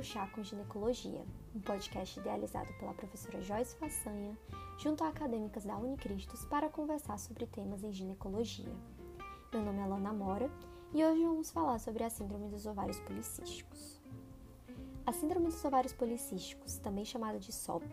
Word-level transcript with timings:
ao 0.00 0.04
Chá 0.04 0.26
com 0.28 0.42
Ginecologia, 0.42 1.22
um 1.54 1.60
podcast 1.60 2.18
idealizado 2.18 2.72
pela 2.78 2.94
professora 2.94 3.42
Joyce 3.42 3.76
Façanha, 3.76 4.34
junto 4.78 5.04
a 5.04 5.08
acadêmicas 5.08 5.66
da 5.66 5.76
Unicristos 5.76 6.42
para 6.46 6.70
conversar 6.70 7.18
sobre 7.18 7.46
temas 7.46 7.84
em 7.84 7.92
ginecologia. 7.92 8.74
Meu 9.52 9.62
nome 9.62 9.78
é 9.78 9.84
Lana 9.84 10.10
Mora 10.10 10.50
e 10.94 11.04
hoje 11.04 11.22
vamos 11.22 11.50
falar 11.50 11.78
sobre 11.78 12.02
a 12.02 12.08
Síndrome 12.08 12.48
dos 12.48 12.64
Ovários 12.64 12.98
Policísticos. 13.00 14.00
A 15.04 15.12
Síndrome 15.12 15.48
dos 15.48 15.62
Ovários 15.62 15.92
Policísticos, 15.92 16.78
também 16.78 17.04
chamada 17.04 17.38
de 17.38 17.52
SOP, 17.52 17.84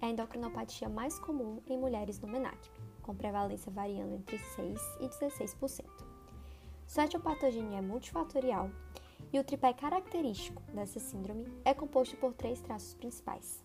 é 0.00 0.06
a 0.06 0.10
endocrinopatia 0.10 0.88
mais 0.88 1.16
comum 1.20 1.62
em 1.68 1.78
mulheres 1.78 2.18
no 2.18 2.26
MENAC, 2.26 2.58
com 3.02 3.14
prevalência 3.14 3.70
variando 3.70 4.16
entre 4.16 4.36
6% 4.36 4.76
e 4.98 5.08
16%. 5.08 5.84
Sua 6.88 7.04
etiopatogenia 7.04 7.78
é 7.78 7.82
multifatorial 7.82 8.68
e 9.32 9.38
o 9.40 9.44
tripé 9.44 9.72
característico 9.72 10.60
dessa 10.72 11.00
síndrome 11.00 11.46
é 11.64 11.72
composto 11.72 12.16
por 12.16 12.34
três 12.34 12.60
traços 12.60 12.94
principais: 12.94 13.64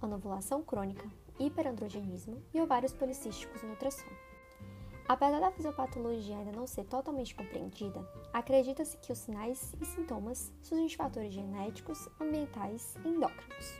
anovulação 0.00 0.62
crônica, 0.62 1.10
hiperandrogenismo 1.38 2.40
e 2.54 2.60
ovários 2.60 2.92
policísticos 2.92 3.62
no 3.62 3.70
ultrassom. 3.70 4.10
Apesar 5.08 5.40
da 5.40 5.50
fisiopatologia 5.50 6.36
ainda 6.36 6.52
não 6.52 6.68
ser 6.68 6.84
totalmente 6.84 7.34
compreendida, 7.34 8.08
acredita-se 8.32 8.96
que 8.98 9.10
os 9.10 9.18
sinais 9.18 9.74
e 9.80 9.84
sintomas 9.84 10.52
surgem 10.62 10.86
de 10.86 10.96
fatores 10.96 11.32
genéticos, 11.32 12.08
ambientais 12.20 12.94
e 13.04 13.08
endócrinos. 13.08 13.74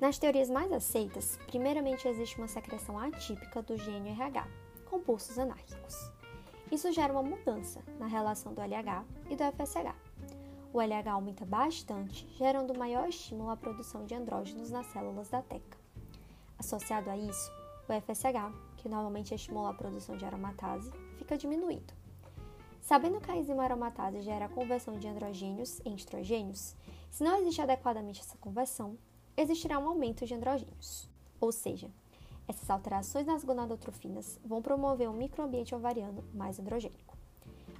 Nas 0.00 0.18
teorias 0.18 0.48
mais 0.48 0.70
aceitas, 0.70 1.36
primeiramente 1.48 2.06
existe 2.06 2.38
uma 2.38 2.46
secreção 2.46 2.96
atípica 2.96 3.60
do 3.60 3.76
gene 3.76 4.10
RH, 4.10 4.46
com 4.88 5.00
pulsos 5.00 5.36
anárquicos. 5.36 6.12
Isso 6.70 6.92
gera 6.92 7.12
uma 7.12 7.24
mudança 7.24 7.82
na 7.98 8.06
relação 8.06 8.54
do 8.54 8.60
LH 8.60 9.04
e 9.28 9.34
do 9.34 9.42
FSH, 9.42 10.07
o 10.72 10.80
LH 10.80 11.10
aumenta 11.10 11.46
bastante, 11.46 12.28
gerando 12.36 12.78
maior 12.78 13.08
estímulo 13.08 13.50
à 13.50 13.56
produção 13.56 14.04
de 14.04 14.14
andrógenos 14.14 14.70
nas 14.70 14.86
células 14.86 15.28
da 15.28 15.40
teca. 15.40 15.78
Associado 16.58 17.08
a 17.08 17.16
isso, 17.16 17.50
o 17.88 17.92
FSH, 17.92 18.52
que 18.76 18.88
normalmente 18.88 19.34
estimula 19.34 19.70
a 19.70 19.74
produção 19.74 20.16
de 20.16 20.24
aromatase, 20.24 20.90
fica 21.16 21.38
diminuído. 21.38 21.94
Sabendo 22.80 23.20
que 23.20 23.30
a 23.30 23.36
enzima 23.36 23.64
aromatase 23.64 24.20
gera 24.20 24.44
a 24.44 24.48
conversão 24.48 24.98
de 24.98 25.08
androgênios 25.08 25.80
em 25.84 25.94
estrogênios, 25.94 26.76
se 27.10 27.24
não 27.24 27.36
existe 27.38 27.62
adequadamente 27.62 28.20
essa 28.20 28.36
conversão, 28.38 28.98
existirá 29.36 29.78
um 29.78 29.88
aumento 29.88 30.26
de 30.26 30.34
androgênios. 30.34 31.08
Ou 31.40 31.50
seja, 31.50 31.90
essas 32.46 32.68
alterações 32.68 33.26
nas 33.26 33.44
gonadotrofinas 33.44 34.38
vão 34.44 34.60
promover 34.60 35.08
um 35.08 35.14
microambiente 35.14 35.74
ovariano 35.74 36.24
mais 36.34 36.58
androgênico 36.58 37.18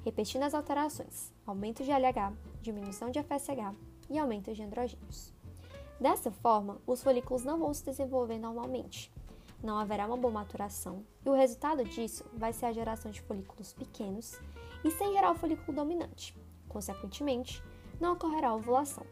repetindo 0.08 0.44
as 0.44 0.54
alterações, 0.54 1.32
aumento 1.46 1.84
de 1.84 1.90
LH, 1.90 2.32
diminuição 2.60 3.10
de 3.10 3.22
FSH 3.22 3.74
e 4.10 4.18
aumento 4.18 4.52
de 4.52 4.62
androgênios. 4.62 5.32
Dessa 6.00 6.30
forma, 6.30 6.80
os 6.86 7.02
folículos 7.02 7.44
não 7.44 7.58
vão 7.58 7.74
se 7.74 7.84
desenvolver 7.84 8.38
normalmente, 8.38 9.12
não 9.62 9.78
haverá 9.78 10.06
uma 10.06 10.16
boa 10.16 10.32
maturação, 10.32 11.04
e 11.24 11.28
o 11.28 11.34
resultado 11.34 11.84
disso 11.84 12.24
vai 12.32 12.52
ser 12.52 12.66
a 12.66 12.72
geração 12.72 13.10
de 13.10 13.20
folículos 13.20 13.72
pequenos 13.72 14.38
e 14.84 14.90
sem 14.90 15.12
gerar 15.12 15.32
o 15.32 15.34
folículo 15.34 15.74
dominante. 15.74 16.36
Consequentemente, 16.68 17.62
não 18.00 18.12
ocorrerá 18.12 18.54
ovulação. 18.54 19.04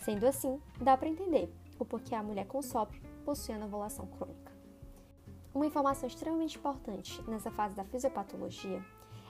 Sendo 0.00 0.26
assim, 0.26 0.60
dá 0.80 0.96
para 0.96 1.08
entender 1.08 1.52
o 1.78 1.84
porquê 1.84 2.14
a 2.14 2.22
mulher 2.22 2.46
com 2.46 2.62
SOP 2.62 2.94
possui 3.24 3.54
crônica. 4.06 4.52
Uma 5.54 5.66
informação 5.66 6.06
extremamente 6.06 6.58
importante 6.58 7.22
nessa 7.28 7.50
fase 7.50 7.74
da 7.74 7.84
fisiopatologia 7.84 8.84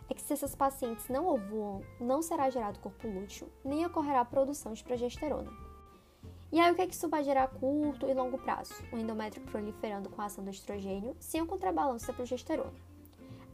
é 0.08 0.14
que 0.14 0.22
se 0.22 0.33
essas 0.33 0.55
pacientes 0.55 1.08
não 1.08 1.27
ovulam, 1.27 1.83
não 1.98 2.22
será 2.22 2.50
gerado 2.50 2.78
corpo 2.80 3.08
lúteo, 3.08 3.48
nem 3.64 3.86
ocorrerá 3.86 4.24
produção 4.24 4.72
de 4.72 4.84
progesterona. 4.84 5.50
E 6.52 6.60
aí, 6.60 6.70
o 6.70 6.75
que, 6.75 6.82
é 6.82 6.87
que 6.87 6.94
isso 6.94 7.09
vai 7.09 7.25
gerar 7.25 7.44
a 7.44 7.48
curto 7.48 8.06
e 8.06 8.15
longo 8.15 8.38
prazo? 8.38 8.75
O 8.92 8.97
endométrio 8.97 9.44
proliferando 9.44 10.09
com 10.09 10.22
a 10.22 10.26
ação 10.26 10.44
do 10.44 10.50
estrogênio, 10.50 11.16
sem 11.19 11.42
o 11.42 11.47
contrabalanço 11.47 12.06
da 12.06 12.12
progesterona. 12.12 12.72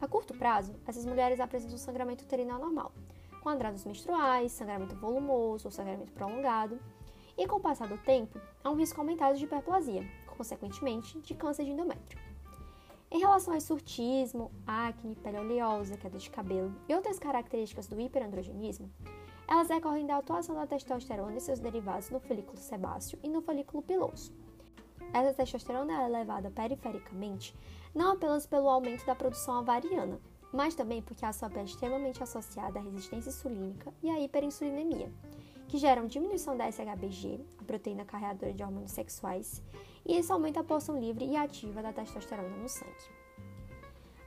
A 0.00 0.06
curto 0.06 0.34
prazo, 0.34 0.74
essas 0.86 1.06
mulheres 1.06 1.40
apresentam 1.40 1.78
sangramento 1.78 2.24
uterino 2.24 2.54
anormal, 2.54 2.92
com 3.42 3.48
atrasos 3.48 3.84
menstruais, 3.84 4.52
sangramento 4.52 4.96
volumoso 4.96 5.68
ou 5.68 5.72
sangramento 5.72 6.12
prolongado, 6.12 6.78
e 7.38 7.46
com 7.46 7.56
o 7.56 7.60
passar 7.60 7.88
do 7.88 7.96
tempo, 7.96 8.38
há 8.62 8.70
um 8.70 8.76
risco 8.76 9.00
aumentado 9.00 9.38
de 9.38 9.44
hiperplasia, 9.44 10.06
consequentemente, 10.36 11.18
de 11.20 11.34
câncer 11.34 11.64
de 11.64 11.70
endométrio. 11.70 12.29
Em 13.12 13.18
relação 13.18 13.52
ao 13.52 13.60
surtismo, 13.60 14.52
acne, 14.64 15.16
pele 15.16 15.38
oleosa, 15.38 15.96
queda 15.96 16.16
de 16.16 16.30
cabelo 16.30 16.72
e 16.88 16.94
outras 16.94 17.18
características 17.18 17.88
do 17.88 18.00
hiperandrogenismo, 18.00 18.88
elas 19.48 19.66
decorrem 19.66 20.06
da 20.06 20.16
atuação 20.16 20.54
da 20.54 20.64
testosterona 20.64 21.36
e 21.36 21.40
seus 21.40 21.58
derivados 21.58 22.08
no 22.10 22.20
folículo 22.20 22.56
sebáceo 22.56 23.18
e 23.20 23.28
no 23.28 23.42
folículo 23.42 23.82
piloso. 23.82 24.32
Essa 25.12 25.34
testosterona 25.34 26.02
é 26.02 26.06
elevada 26.06 26.52
perifericamente 26.52 27.52
não 27.92 28.12
apenas 28.12 28.46
pelo 28.46 28.68
aumento 28.68 29.04
da 29.04 29.16
produção 29.16 29.58
ovariana, 29.58 30.20
mas 30.52 30.76
também 30.76 31.02
porque 31.02 31.24
a 31.24 31.32
SOP 31.32 31.56
é 31.56 31.64
extremamente 31.64 32.22
associada 32.22 32.78
à 32.78 32.82
resistência 32.82 33.30
insulínica 33.30 33.92
e 34.00 34.08
à 34.08 34.20
hiperinsulinemia, 34.20 35.12
que 35.70 35.78
geram 35.78 36.08
diminuição 36.08 36.56
da 36.56 36.68
SHBG, 36.68 37.40
a 37.56 37.62
proteína 37.62 38.04
carreadora 38.04 38.52
de 38.52 38.60
hormônios 38.60 38.90
sexuais, 38.90 39.62
e 40.04 40.18
isso 40.18 40.32
aumenta 40.32 40.58
a 40.58 40.64
porção 40.64 40.98
livre 40.98 41.24
e 41.24 41.36
ativa 41.36 41.80
da 41.80 41.92
testosterona 41.92 42.56
no 42.56 42.68
sangue. 42.68 43.20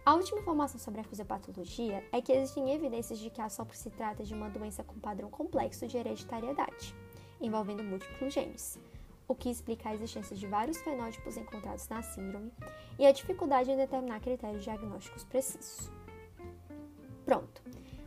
A 0.05 0.15
última 0.15 0.39
informação 0.39 0.79
sobre 0.79 1.01
a 1.01 1.03
fisiopatologia 1.03 2.01
é 2.13 2.21
que 2.21 2.31
existem 2.31 2.73
evidências 2.73 3.19
de 3.19 3.29
que 3.29 3.41
a 3.41 3.49
SOP 3.49 3.73
se 3.73 3.89
trata 3.89 4.23
de 4.23 4.33
uma 4.33 4.49
doença 4.49 4.85
com 4.85 4.97
padrão 4.97 5.29
complexo 5.29 5.85
de 5.85 5.97
hereditariedade, 5.97 6.95
envolvendo 7.41 7.83
múltiplos 7.83 8.33
genes, 8.33 8.79
o 9.27 9.35
que 9.35 9.49
explica 9.49 9.89
a 9.89 9.95
existência 9.95 10.37
de 10.37 10.47
vários 10.47 10.77
fenótipos 10.77 11.35
encontrados 11.35 11.89
na 11.89 12.01
síndrome 12.01 12.53
e 12.97 13.05
a 13.05 13.11
dificuldade 13.11 13.69
em 13.69 13.75
determinar 13.75 14.21
critérios 14.21 14.63
diagnósticos 14.63 15.25
precisos. 15.25 15.91
Pronto! 17.25 17.61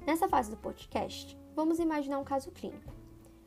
Nessa 0.06 0.26
fase 0.26 0.50
do 0.50 0.56
podcast, 0.56 1.38
vamos 1.54 1.78
imaginar 1.78 2.18
um 2.18 2.24
caso 2.24 2.50
clínico. 2.50 2.97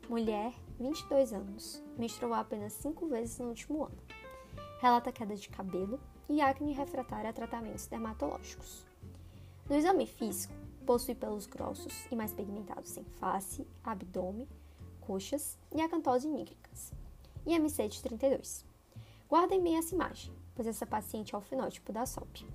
Mulher, 0.09 0.55
22 0.79 1.33
anos, 1.33 1.83
menstruou 1.95 2.33
apenas 2.33 2.73
5 2.73 3.05
vezes 3.09 3.37
no 3.37 3.49
último 3.49 3.83
ano. 3.83 4.01
Relata 4.81 5.11
queda 5.11 5.35
de 5.35 5.47
cabelo 5.47 5.99
e 6.27 6.41
acne 6.41 6.73
refratária 6.73 7.29
a 7.29 7.33
tratamentos 7.33 7.85
dermatológicos. 7.85 8.83
No 9.69 9.75
exame 9.75 10.07
físico, 10.07 10.51
possui 10.83 11.13
pelos 11.13 11.45
grossos 11.45 12.07
e 12.11 12.15
mais 12.15 12.33
pigmentados 12.33 12.97
em 12.97 13.03
face, 13.19 13.67
abdômen, 13.83 14.47
coxas 14.99 15.59
e 15.71 15.79
acantose 15.79 16.27
nígricas. 16.27 16.91
E 17.45 17.53
MC 17.53 17.87
de 17.87 18.01
32. 18.01 18.65
Guardem 19.29 19.61
bem 19.61 19.77
essa 19.77 19.93
imagem, 19.93 20.33
pois 20.55 20.67
essa 20.67 20.87
paciente 20.87 21.35
é 21.35 21.37
o 21.37 21.41
fenótipo 21.41 21.93
da 21.93 22.03
SOP. 22.07 22.47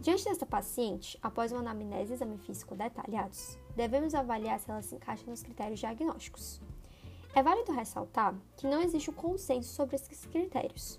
Diante 0.00 0.24
dessa 0.24 0.46
paciente, 0.46 1.18
após 1.22 1.52
uma 1.52 1.60
anamnese 1.60 2.12
e 2.12 2.14
exame 2.14 2.38
físico 2.38 2.74
detalhados, 2.74 3.58
devemos 3.76 4.14
avaliar 4.14 4.58
se 4.58 4.70
ela 4.70 4.80
se 4.80 4.94
encaixa 4.94 5.28
nos 5.28 5.42
critérios 5.42 5.78
diagnósticos. 5.78 6.58
É 7.34 7.42
válido 7.42 7.70
ressaltar 7.72 8.34
que 8.56 8.66
não 8.66 8.80
existe 8.80 9.10
um 9.10 9.12
consenso 9.12 9.74
sobre 9.74 9.96
esses 9.96 10.24
critérios, 10.24 10.98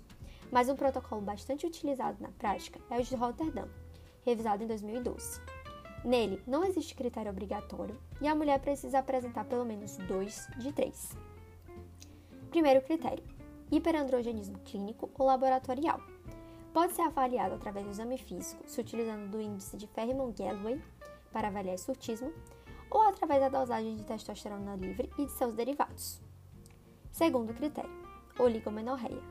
mas 0.52 0.68
um 0.68 0.76
protocolo 0.76 1.20
bastante 1.20 1.66
utilizado 1.66 2.22
na 2.22 2.30
prática 2.30 2.78
é 2.88 3.00
o 3.00 3.02
de 3.02 3.16
Rotterdam, 3.16 3.68
revisado 4.24 4.62
em 4.62 4.68
2012. 4.68 5.40
Nele, 6.04 6.40
não 6.46 6.64
existe 6.64 6.94
critério 6.94 7.32
obrigatório 7.32 7.98
e 8.20 8.28
a 8.28 8.36
mulher 8.36 8.60
precisa 8.60 9.00
apresentar 9.00 9.44
pelo 9.46 9.64
menos 9.64 9.96
dois 9.98 10.46
de 10.58 10.72
três. 10.72 11.10
Primeiro 12.50 12.80
critério: 12.82 13.24
hiperandrogenismo 13.68 14.60
clínico 14.60 15.10
ou 15.18 15.26
laboratorial 15.26 16.00
pode 16.72 16.94
ser 16.94 17.02
avaliado 17.02 17.54
através 17.54 17.84
do 17.84 17.90
exame 17.90 18.18
físico, 18.18 18.62
se 18.66 18.80
utilizando 18.80 19.30
do 19.30 19.40
índice 19.40 19.76
de 19.76 19.86
Ferriman-Gallwey 19.86 20.80
para 21.32 21.48
avaliar 21.48 21.78
surtismo, 21.78 22.32
ou 22.90 23.00
através 23.02 23.40
da 23.40 23.48
dosagem 23.48 23.96
de 23.96 24.04
testosterona 24.04 24.76
livre 24.76 25.10
e 25.18 25.26
de 25.26 25.32
seus 25.32 25.54
derivados. 25.54 26.20
Segundo 27.10 27.54
critério, 27.54 27.90
oligomenorreia, 28.38 29.22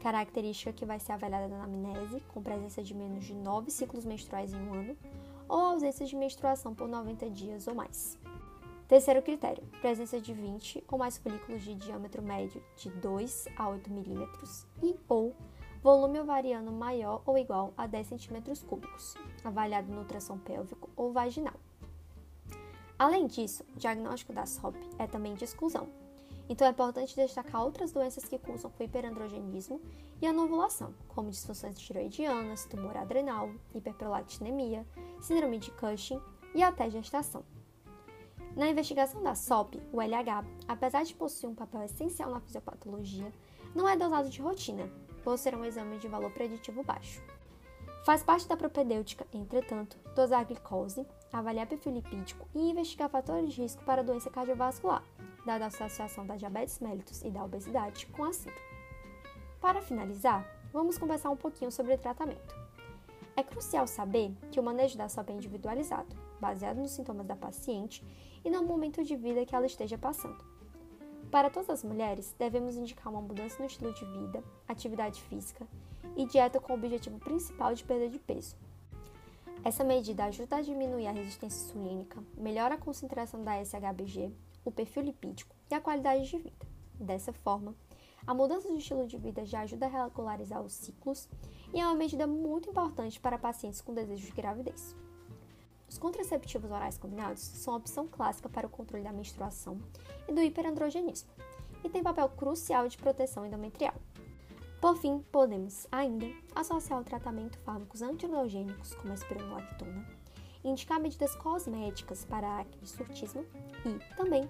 característica 0.00 0.72
que 0.72 0.84
vai 0.84 0.98
ser 0.98 1.12
avaliada 1.12 1.48
na 1.48 1.64
anamnese, 1.64 2.20
com 2.28 2.42
presença 2.42 2.82
de 2.82 2.94
menos 2.94 3.24
de 3.24 3.34
9 3.34 3.70
ciclos 3.70 4.04
menstruais 4.04 4.52
em 4.52 4.56
um 4.56 4.74
ano, 4.74 4.96
ou 5.48 5.58
ausência 5.58 6.06
de 6.06 6.14
menstruação 6.14 6.74
por 6.74 6.88
90 6.88 7.30
dias 7.30 7.66
ou 7.66 7.74
mais. 7.74 8.18
Terceiro 8.86 9.20
critério, 9.20 9.62
presença 9.80 10.20
de 10.20 10.32
20 10.32 10.84
ou 10.88 10.98
mais 10.98 11.18
folículos 11.18 11.62
de 11.62 11.74
diâmetro 11.74 12.22
médio 12.22 12.62
de 12.76 12.88
2 12.90 13.48
a 13.56 13.68
8 13.68 13.90
milímetros 13.90 14.66
e 14.82 14.96
ou 15.08 15.34
volume 15.82 16.20
ovariano 16.20 16.72
maior 16.72 17.22
ou 17.24 17.38
igual 17.38 17.72
a 17.76 17.86
10 17.86 18.08
cm 18.08 18.66
cúbicos, 18.66 19.14
avaliado 19.44 19.90
no 19.90 20.00
ultrassom 20.00 20.38
pélvico 20.38 20.90
ou 20.96 21.12
vaginal. 21.12 21.54
Além 22.98 23.26
disso, 23.26 23.64
o 23.74 23.78
diagnóstico 23.78 24.32
da 24.32 24.44
SOP 24.44 24.76
é 24.98 25.06
também 25.06 25.34
de 25.34 25.44
exclusão, 25.44 25.88
então 26.48 26.66
é 26.66 26.70
importante 26.70 27.14
destacar 27.14 27.62
outras 27.62 27.92
doenças 27.92 28.24
que 28.24 28.38
cursam 28.38 28.70
com 28.70 28.82
hiperandrogenismo 28.82 29.80
e 30.20 30.26
anovulação, 30.26 30.94
como 31.08 31.30
disfunções 31.30 31.78
tiroidianas, 31.78 32.64
tumor 32.64 32.96
adrenal, 32.96 33.50
hiperprolactinemia, 33.74 34.86
síndrome 35.20 35.58
de 35.58 35.70
Cushing 35.72 36.20
e 36.54 36.62
até 36.62 36.90
gestação. 36.90 37.44
Na 38.56 38.68
investigação 38.68 39.22
da 39.22 39.34
SOP, 39.34 39.76
o 39.92 40.00
LH, 40.00 40.44
apesar 40.66 41.04
de 41.04 41.14
possuir 41.14 41.50
um 41.50 41.54
papel 41.54 41.82
essencial 41.82 42.30
na 42.30 42.40
fisiopatologia, 42.40 43.30
não 43.74 43.88
é 43.88 43.96
dosado 43.96 44.30
de 44.30 44.40
rotina, 44.40 44.90
por 45.18 45.38
ser 45.38 45.54
um 45.54 45.64
exame 45.64 45.98
de 45.98 46.08
valor 46.08 46.30
preditivo 46.30 46.82
baixo. 46.82 47.22
Faz 48.04 48.22
parte 48.22 48.48
da 48.48 48.56
propedêutica, 48.56 49.26
entretanto, 49.34 49.98
dosar 50.14 50.44
glicose, 50.46 51.06
avaliar 51.32 51.66
perfil 51.66 51.92
lipídico 51.92 52.48
e 52.54 52.70
investigar 52.70 53.10
fatores 53.10 53.52
de 53.52 53.60
risco 53.60 53.84
para 53.84 54.02
doença 54.02 54.30
cardiovascular, 54.30 55.04
dada 55.44 55.64
a 55.64 55.68
associação 55.68 56.26
da 56.26 56.36
diabetes 56.36 56.78
mellitus 56.80 57.22
e 57.22 57.30
da 57.30 57.44
obesidade 57.44 58.06
com 58.06 58.24
a 58.24 58.32
síndrome. 58.32 58.66
Para 59.60 59.82
finalizar, 59.82 60.46
vamos 60.72 60.96
conversar 60.96 61.30
um 61.30 61.36
pouquinho 61.36 61.70
sobre 61.70 61.94
o 61.94 61.98
tratamento. 61.98 62.56
É 63.36 63.42
crucial 63.42 63.86
saber 63.86 64.32
que 64.50 64.58
o 64.58 64.62
manejo 64.62 64.96
da 64.96 65.08
SOP 65.08 65.30
é 65.30 65.34
individualizado, 65.34 66.16
baseado 66.40 66.78
nos 66.78 66.92
sintomas 66.92 67.26
da 67.26 67.36
paciente 67.36 68.02
e 68.44 68.50
no 68.50 68.62
momento 68.62 69.04
de 69.04 69.14
vida 69.16 69.44
que 69.44 69.54
ela 69.54 69.66
esteja 69.66 69.98
passando. 69.98 70.57
Para 71.30 71.50
todas 71.50 71.68
as 71.68 71.84
mulheres, 71.84 72.34
devemos 72.38 72.74
indicar 72.76 73.12
uma 73.12 73.20
mudança 73.20 73.58
no 73.58 73.66
estilo 73.66 73.92
de 73.92 74.04
vida, 74.06 74.42
atividade 74.66 75.20
física 75.24 75.66
e 76.16 76.24
dieta 76.24 76.58
com 76.58 76.72
o 76.72 76.76
objetivo 76.76 77.18
principal 77.18 77.74
de 77.74 77.84
perda 77.84 78.08
de 78.08 78.18
peso. 78.18 78.56
Essa 79.62 79.84
medida 79.84 80.24
ajuda 80.24 80.56
a 80.56 80.62
diminuir 80.62 81.06
a 81.06 81.12
resistência 81.12 81.66
insulínica, 81.66 82.22
melhora 82.34 82.76
a 82.76 82.78
concentração 82.78 83.42
da 83.44 83.62
SHBG, 83.62 84.32
o 84.64 84.70
perfil 84.70 85.02
lipídico 85.02 85.54
e 85.70 85.74
a 85.74 85.80
qualidade 85.80 86.30
de 86.30 86.38
vida. 86.38 86.66
Dessa 86.94 87.32
forma, 87.32 87.74
a 88.26 88.32
mudança 88.32 88.68
de 88.68 88.78
estilo 88.78 89.06
de 89.06 89.18
vida 89.18 89.44
já 89.44 89.60
ajuda 89.60 89.86
a 89.86 90.04
regularizar 90.04 90.62
os 90.62 90.72
ciclos 90.72 91.28
e 91.74 91.80
é 91.80 91.84
uma 91.84 91.94
medida 91.94 92.26
muito 92.26 92.70
importante 92.70 93.20
para 93.20 93.38
pacientes 93.38 93.82
com 93.82 93.92
desejo 93.92 94.24
de 94.24 94.32
gravidez. 94.32 94.96
Os 95.88 95.98
contraceptivos 95.98 96.70
orais 96.70 96.98
combinados 96.98 97.40
são 97.40 97.74
a 97.74 97.76
opção 97.78 98.06
clássica 98.06 98.48
para 98.48 98.66
o 98.66 98.70
controle 98.70 99.04
da 99.04 99.12
menstruação 99.12 99.80
e 100.28 100.32
do 100.32 100.42
hiperandrogenismo, 100.42 101.30
e 101.82 101.88
têm 101.88 102.02
papel 102.02 102.28
crucial 102.28 102.86
de 102.88 102.98
proteção 102.98 103.46
endometrial. 103.46 103.94
Por 104.80 104.96
fim, 104.96 105.20
podemos 105.32 105.88
ainda 105.90 106.26
associar 106.54 107.00
o 107.00 107.04
tratamento 107.04 107.58
fármacos 107.60 108.02
antiandrogênicos, 108.02 108.94
como 108.94 109.10
a 109.10 109.14
espironolactona, 109.14 110.06
indicar 110.62 111.00
medidas 111.00 111.34
cosméticas 111.34 112.24
para 112.24 112.60
acne 112.60 112.78
e 112.82 112.86
surtismo 112.86 113.44
e, 113.84 114.16
também, 114.16 114.48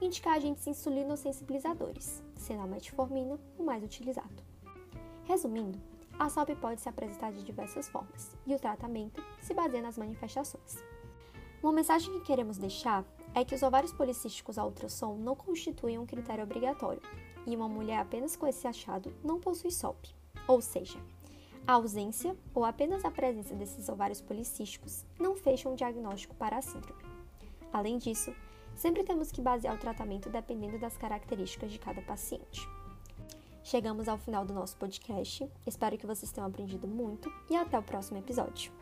indicar 0.00 0.34
agentes 0.34 0.66
insulinosensibilizadores, 0.66 2.22
sendo 2.34 2.62
a 2.62 2.66
metformina 2.66 3.38
o 3.58 3.62
mais 3.62 3.82
utilizado. 3.82 4.42
Resumindo, 5.24 5.78
a 6.18 6.28
SOP 6.28 6.54
pode 6.56 6.80
se 6.80 6.88
apresentar 6.88 7.32
de 7.32 7.42
diversas 7.42 7.88
formas 7.88 8.36
e 8.46 8.54
o 8.54 8.58
tratamento 8.58 9.22
se 9.40 9.54
baseia 9.54 9.82
nas 9.82 9.98
manifestações. 9.98 10.82
Uma 11.62 11.72
mensagem 11.72 12.12
que 12.12 12.26
queremos 12.26 12.58
deixar 12.58 13.04
é 13.34 13.44
que 13.44 13.54
os 13.54 13.62
ovários 13.62 13.92
policísticos 13.92 14.58
a 14.58 14.64
ultrassom 14.64 15.16
não 15.16 15.34
constituem 15.34 15.98
um 15.98 16.06
critério 16.06 16.44
obrigatório 16.44 17.02
e 17.46 17.56
uma 17.56 17.68
mulher 17.68 17.98
apenas 17.98 18.36
com 18.36 18.46
esse 18.46 18.66
achado 18.66 19.12
não 19.22 19.40
possui 19.40 19.70
SOP, 19.70 20.08
ou 20.46 20.60
seja, 20.60 20.98
a 21.66 21.74
ausência 21.74 22.36
ou 22.52 22.64
apenas 22.64 23.04
a 23.04 23.10
presença 23.10 23.54
desses 23.54 23.88
ovários 23.88 24.20
policísticos 24.20 25.04
não 25.18 25.36
fecha 25.36 25.68
um 25.68 25.76
diagnóstico 25.76 26.34
para 26.34 26.56
a 26.56 26.62
síndrome. 26.62 27.02
Além 27.72 27.98
disso, 27.98 28.34
sempre 28.74 29.04
temos 29.04 29.30
que 29.30 29.40
basear 29.40 29.74
o 29.74 29.78
tratamento 29.78 30.28
dependendo 30.28 30.78
das 30.78 30.96
características 30.96 31.70
de 31.70 31.78
cada 31.78 32.02
paciente. 32.02 32.68
Chegamos 33.62 34.08
ao 34.08 34.18
final 34.18 34.44
do 34.44 34.52
nosso 34.52 34.76
podcast. 34.76 35.48
Espero 35.66 35.96
que 35.96 36.06
vocês 36.06 36.30
tenham 36.32 36.48
aprendido 36.48 36.86
muito 36.86 37.32
e 37.48 37.56
até 37.56 37.78
o 37.78 37.82
próximo 37.82 38.18
episódio. 38.18 38.72